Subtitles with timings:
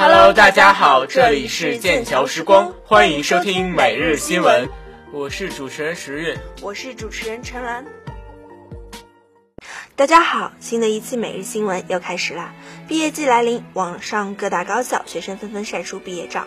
[0.00, 4.68] Hello，大家好，这里是剑桥时光，欢迎收听每日新闻。
[5.10, 7.84] 我是主持人时运，我是主持人陈兰。
[9.96, 12.54] 大家好，新的一期每日新闻又开始啦！
[12.86, 16.46] 毕业季来临，网上各大高校学生纷纷晒出毕业照，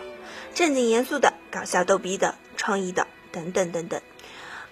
[0.54, 4.00] 正经严肃的、搞笑逗逼的、创意的等等等等，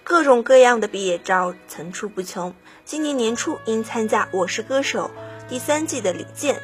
[0.03, 2.55] 各种各样的毕业照层出不穷。
[2.83, 5.11] 今年年初，因参加《我是歌手》
[5.51, 6.59] 第三季的李健。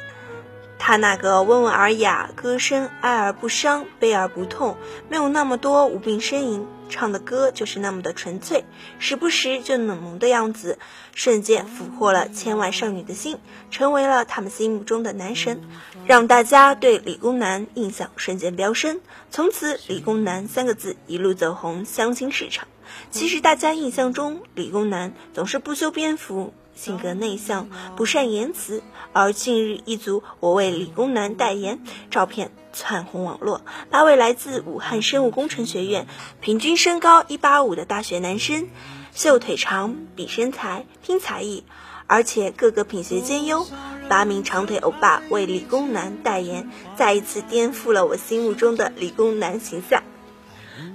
[0.88, 4.78] 他那个温文尔雅，歌声哀而不伤，悲而不痛，
[5.10, 8.64] 没有那么多无病呻吟，唱的歌就是那么的纯粹，
[8.98, 10.78] 时不时就冷萌的样子，
[11.14, 13.36] 瞬间俘获了千万少女的心，
[13.70, 15.60] 成为了他们心目中的男神，
[16.06, 19.02] 让大家对理工男印象瞬间飙升。
[19.30, 22.66] 从此，理工男三个字一路走红相亲市场。
[23.10, 26.54] 其实大家印象中，理工男总是不修边幅。
[26.78, 33.62] 性格内向，不善言辞，而近日一组我为理工男代言照片窜红网络。
[33.90, 36.06] 八位来自武汉生物工程学院，
[36.40, 38.68] 平均身高一八五的大学男生，
[39.12, 41.64] 秀腿长，比身材，拼才艺，
[42.06, 43.66] 而且个个品学兼优。
[44.08, 50.04] 八名长腿欧巴为理工男代言，再一次颠覆了我心目中的理工男形象。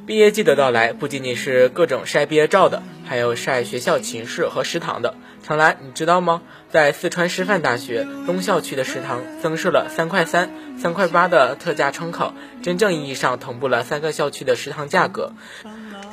[0.08, 5.16] 毕业季的到来，不仅仅是各种晒毕业照的，还有晒学校寝室和食堂的。
[5.44, 6.41] 常来，你知道吗？
[6.69, 10.49] 在四川师范大学东校区的食堂增设了三块三、
[10.80, 15.33] 三块八的特价窗口，真正意义上同步了三个校区的食堂价格。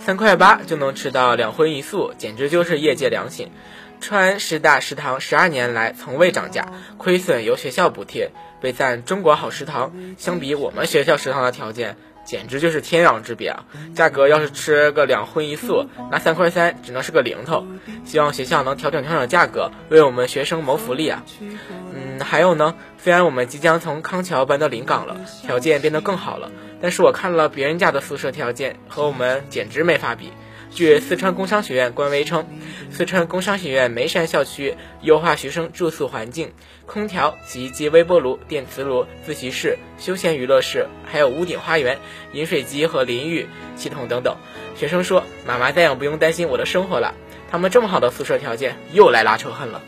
[0.04, 3.52] 三块八就能吃到两荤一素，简直就是业界良心。
[4.00, 6.66] 川师大食堂十二年来从未涨价，
[6.98, 9.92] 亏损由学校补贴，被赞中国好食堂。
[10.18, 11.96] 相比我们学校食堂的条件。
[12.24, 13.64] 简直就是天壤之别啊！
[13.94, 17.66] 价格要是吃个两荤一素，那三块三只能是个零头。
[18.04, 21.24] 希望学校能调整调整价格，为我们学生谋福利啊！
[21.40, 30.32] 嗯，还有呢，虽然我们即将从康桥搬到临港了，条件变得更好了，但是我看了别人家的宿舍条件，和我们简直没法比。
[30.70, 32.46] 据四川工商学院官微称，
[32.90, 36.52] 四川工商学院眉山校区优化学生住宿环境，
[36.86, 41.98] 空调、洗衣机、微波炉、电磁炉、自习室、休闲娱乐室，还有屋顶花园、
[42.32, 44.36] 饮水机和淋浴系统等等。
[44.76, 47.14] 学生说：“妈妈再也不用担心我的生活了。”
[47.50, 49.82] 他们这么好的宿舍条件，又来拉仇恨了。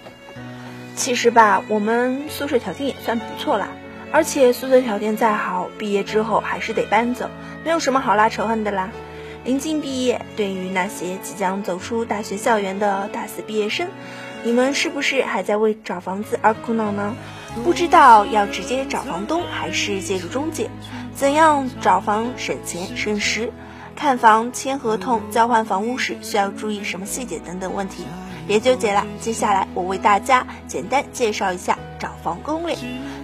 [0.97, 3.69] 其实吧，我们宿舍条件也算不错啦，
[4.10, 7.31] 而且宿舍条件再好，毕业之后还是得搬走，
[7.64, 8.91] 没有什么好拉仇恨的啦。
[9.44, 13.88] 临近毕业，对于那些即将走出大学校园的大四毕业生，
[14.44, 17.16] 你们是不是还在为找房子而苦恼呢？
[17.64, 20.70] 不知道要直接找房东还是借助中介？
[21.14, 23.52] 怎样找房省钱省时？
[23.97, 28.04] 看房、签合同、交换房屋时需要注意什么细节等等问题？
[28.47, 32.76] 别纠结了，接下来我为大家简单介绍一下找房攻略。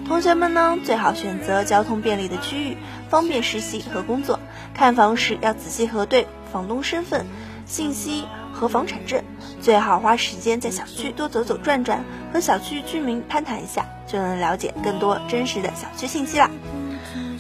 [0.06, 2.76] 同学们呢，最好选择交通便利的区域，
[3.08, 4.37] 方便实习和工作。
[4.78, 7.26] 看房时要仔细核对房东身份
[7.66, 8.22] 信息
[8.52, 9.24] 和房产证，
[9.60, 16.48] 最好花时间在小区多走走转转，和小区居民攀谈一下，就能了解更多真实的小区信息啦。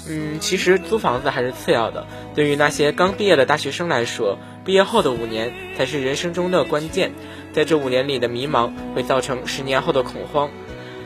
[0.08, 7.12] 嗯，其实租房子还是次要的，对于那些刚毕业的大学生来说，毕业后的五年才是人生中的关键，
[7.52, 10.50] 在这五年里的迷茫会造成十年后的恐慌，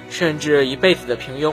[0.08, 1.52] 甚至一辈子的平庸。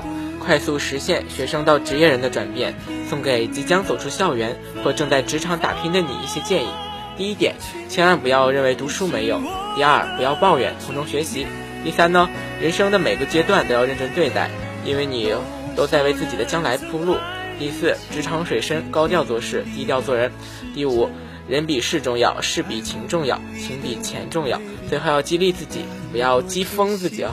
[0.49, 2.73] 快速实现学生到职业人的转变，
[3.07, 6.67] 送给即将走出校园或正在职场打拼的你一些建议。
[7.15, 7.53] 第一点，
[7.87, 9.43] 千万不要认为读书没用；
[9.75, 11.45] 第二，不要抱怨，从中学习；
[11.83, 12.27] 第三呢，
[12.59, 14.49] 人生的每个阶段都要认真对待，
[14.83, 15.31] 因为你
[15.75, 17.17] 都在为自己的将来铺路。
[17.59, 20.31] 第四，职场水深，高调做事，低调做人。
[20.73, 21.11] 第五，
[21.47, 24.59] 人比事重要，事比情重要，情比钱重要。
[24.89, 27.29] 最后要激励自己，不要激疯自己哦。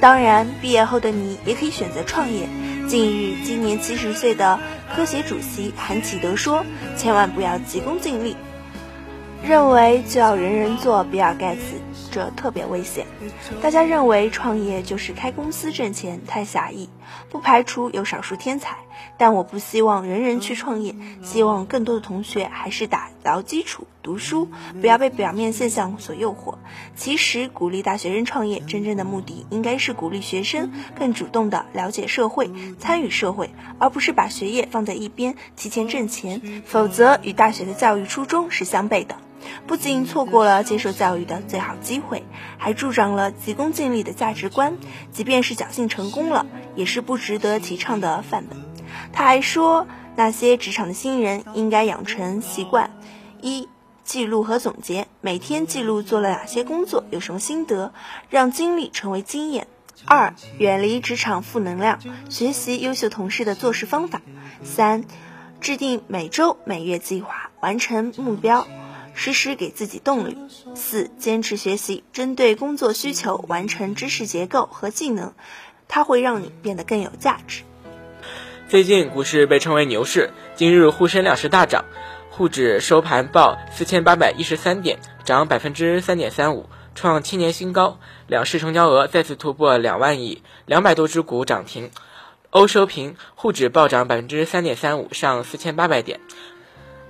[0.00, 2.48] 当然，毕业后的你也可以选择创业。
[2.88, 4.58] 近日，今年七十岁的
[4.94, 6.64] 科协主席韩启德说
[6.96, 8.34] ：“千万不要急功近利，
[9.46, 11.60] 认为就要人人做比尔盖茨，
[12.10, 13.06] 这特别危险。
[13.60, 16.88] 大家认为创业就是开公司挣钱，太狭义。
[17.30, 18.76] 不排除有少数天才。”
[19.16, 24.48] 但我不希望人人去创业，希望更多的同学还是打牢基础，读书，
[24.80, 26.56] 不要被表面现象所诱惑。
[26.96, 36.62] 其实，鼓励大学生创业，真正的目的应该是鼓励学生更主动的了解社会，参与社会，而不是把学业放在一边，提前挣钱。
[36.66, 39.16] 否则，与大学的教育初衷是相悖的，
[39.66, 42.24] 不仅错过了接受教育的最好机会，
[42.58, 44.76] 还助长了急功近利的价值观。
[45.12, 48.58] 即便是侥幸成功了，也是不值得提倡的范本。
[49.12, 52.90] 他还说，那些职场的新人应该养成习惯：
[53.40, 53.68] 一、
[54.04, 57.92] 记录和总结，每天记录做了哪些工作，有什么心得，
[58.28, 59.64] 让经历成为经验；
[60.04, 64.20] 二、远离职场负能量，学习优秀同事的做事方法。
[64.62, 65.04] 三、
[65.60, 68.66] 制定每周、每月计划，完成目标，
[69.14, 70.36] 时时给自己动力。
[70.74, 75.32] 四、坚持学习，针对工作需求完成知识结构和技能，
[75.88, 77.62] 它会让你变得更有价值。
[78.68, 81.84] 最近股市被称为牛市，今日沪深两市大涨，
[82.30, 87.98] 沪指收盘报四千八百一十三点，涨百分之三点三五，创七年新高。
[88.28, 91.90] 两市成交额再次突破两万亿，两百多只股涨停。
[92.50, 96.20] 欧收平，沪指暴涨百分之三点三五，上四千八百点。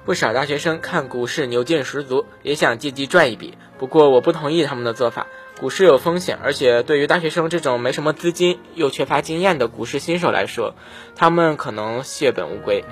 [0.04, 3.56] 不少大学生看股市牛劲十足，也想借机赚一笔。
[3.78, 5.26] 不过我不同意他们的做法。
[5.60, 10.74] 股市有风险，而且对于大学生这种没什么资金又缺乏经验的股市新手来说，
[11.14, 12.82] 他们可能血本无归，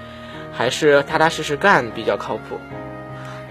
[0.53, 2.59] 还是踏踏实实干比较靠谱。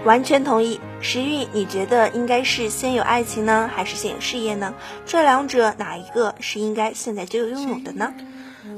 [0.04, 4.72] 完全同意，时运，你觉得应该是先有爱情呢，还是先有事业呢？
[5.04, 8.14] 这两者哪一个是应该现在就拥有的呢？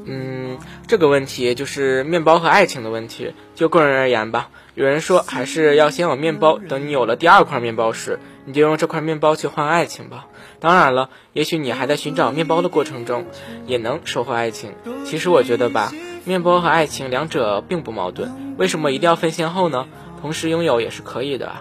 [0.07, 3.33] 嗯，这个问题就是面包和爱情的问题。
[3.55, 10.27] 就个人而言吧，有人说还是要先有面包，等你有了第二块面包时，你就用这块面包去换爱情吧。
[10.59, 13.27] 当然了，也许你还在寻找面包的过程中，
[13.67, 14.73] 也能收获爱情。
[15.05, 15.93] 其实我觉得吧，
[16.25, 19.87] 面包和爱情两者并不矛盾，为什么一定要分先后呢？
[20.21, 21.53] 同时拥有也是可以的。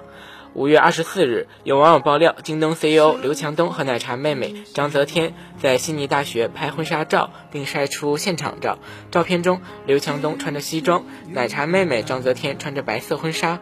[0.55, 8.79] 五月二十四日，有网友爆料，京东 CEO 刘强东和奶茶妹妹张泽天在悉尼大学拍婚纱照，并晒出现场照。
[9.11, 13.59] 照片中，刘强东穿着西装，奶茶妹妹张泽天穿着白色婚纱。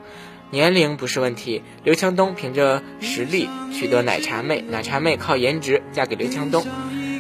[0.50, 6.66] 年龄不是问题，刘强东凭着实力取得奶茶妹，奶茶妹靠颜值嫁给刘强东。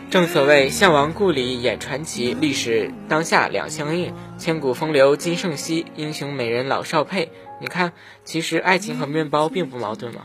[0.09, 7.29] 正所谓项王故里演传奇，历史当下两相应，千古风流今盛昔，英雄美人老少配。
[7.59, 7.94] 你看，
[8.24, 10.21] 其实爱情和面包并不矛盾嘛？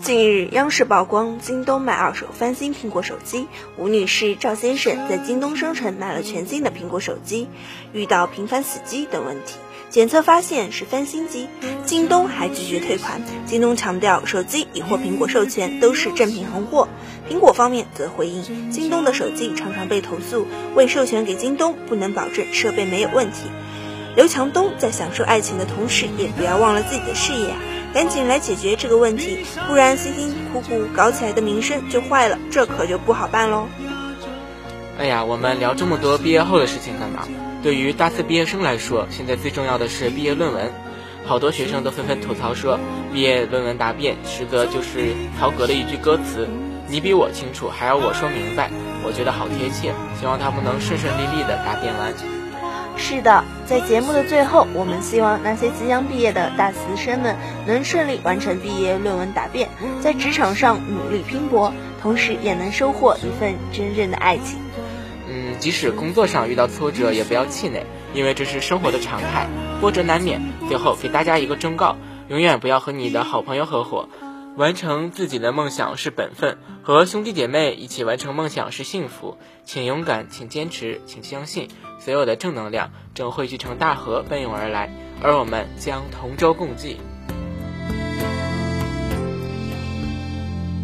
[0.00, 3.46] 近日，央视曝光京东卖二手翻新苹果手机，
[3.76, 7.48] 吴女士、赵先生在京东商城买了全新的苹果手机，
[7.92, 9.56] 遇到频繁死机等问题。
[9.90, 11.48] 检测发现是翻新机，
[11.84, 13.20] 京东还拒绝退款。
[13.44, 16.88] 京东强调，手机已获苹果授权，都是正品行货。
[17.28, 23.50] 苹果方面则回应，京东的手机常常被投诉，未授权给京东，不能保证设备没有问题。
[24.16, 27.54] 刘强东在享受爱情的同时，也不要忘了自己的事业！
[27.92, 33.66] 赶紧来解决这个问题，不然辛辛苦苦搞起来的名声就坏了，这可就不好办喽。
[34.98, 37.26] 哎呀，我们聊这么多毕业后的事情干嘛？
[37.62, 40.72] 对于大四毕业生来说，现在最重要的是毕业论文。
[41.26, 42.78] 好多学生都纷纷吐槽说，
[43.12, 46.48] 毕业论文答辩实则就是曹格的一句歌词
[46.88, 48.70] ：“你比我清楚，还要我说明白。”
[49.04, 52.39] 我觉得好贴切，希望他们能顺顺利利的答辩完。
[52.96, 59.68] 是的，在节目的最后，我们希望那些即将毕业的大四生们能顺利完成毕业论文答辩，
[60.00, 61.72] 在职场上努力拼搏，
[62.02, 64.58] 同时也能收获一份真正的爱情。
[65.28, 69.46] 嗯，即使工作上遇到挫折，也不要气馁，因为这是生活的常态，
[69.80, 70.40] 波折难免。
[70.68, 71.96] 最后给大家一个忠告：
[72.28, 74.08] 永远不要和你的好朋友合伙，
[74.56, 79.38] 完成自己的梦想是本分，和兄弟姐妹一起完成梦想是幸福。
[79.64, 81.68] 请勇敢，请坚持，请相信，
[81.98, 84.92] 所有的正能量正汇聚成大河奔涌而来，
[85.22, 86.96] 而我们将同舟共济。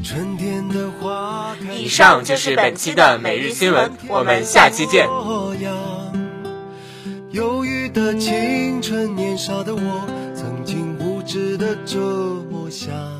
[0.03, 5.09] 春天的花以上就是本期的每日新闻，我们下期见。
[7.33, 13.16] 忧郁的青春，年少的我，曾经无知的这么想。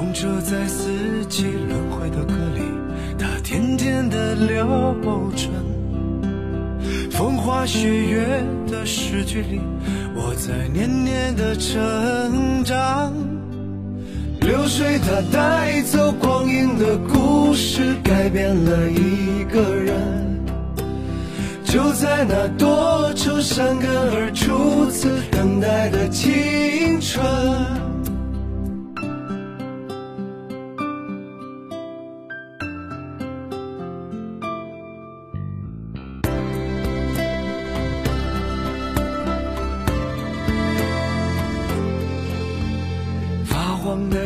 [0.00, 2.62] 风车在四季轮回的歌里，
[3.18, 4.96] 它甜甜的流
[5.36, 5.50] 转。
[7.10, 9.60] 风花雪月的诗句里，
[10.14, 13.12] 我在年年的成长。
[14.40, 19.94] 流水它带走光阴的故事，改变了一个人。
[21.62, 27.22] 就在那多愁善感而初次等待的青春。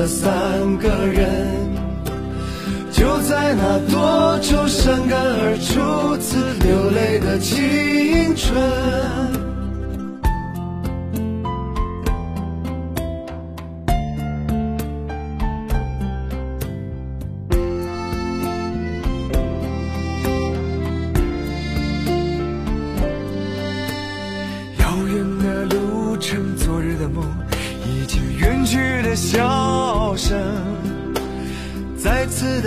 [0.00, 1.46] 的三个人
[2.90, 9.49] 就在那多愁善感而初次流泪的青春。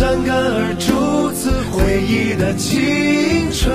[0.00, 3.70] 伤感而初次回忆的青春，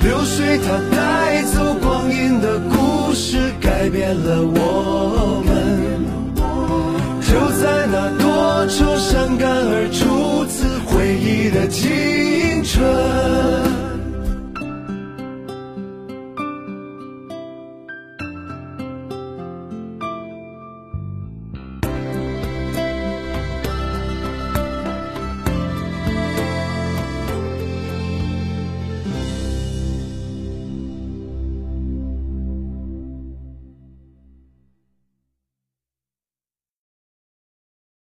[0.00, 6.02] 流水它带走光阴的故事，改变了我们。
[7.22, 13.67] 就在那多愁善感而初次回忆的青春。